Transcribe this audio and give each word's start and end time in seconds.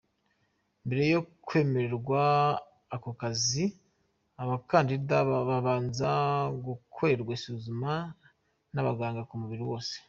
Mbere 0.85 1.03
yo 1.13 1.21
kwemererwa 1.45 2.21
ako 2.95 3.09
kazi, 3.21 3.65
abakandida 4.41 5.15
babanza 5.49 6.09
gukorerwa 6.65 7.31
isuzuma 7.37 7.93
n’abaganga 8.73 9.21
ku 9.29 9.35
mubiri 9.41 9.63
wose. 9.71 9.95